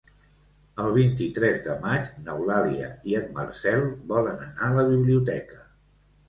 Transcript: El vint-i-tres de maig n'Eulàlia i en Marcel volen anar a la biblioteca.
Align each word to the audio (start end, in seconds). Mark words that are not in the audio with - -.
El 0.83 0.87
vint-i-tres 0.93 1.59
de 1.67 1.75
maig 1.83 2.09
n'Eulàlia 2.21 2.87
i 3.11 3.15
en 3.19 3.29
Marcel 3.37 3.85
volen 4.15 4.41
anar 4.47 4.65
a 4.71 4.73
la 4.79 4.89
biblioteca. 4.95 5.63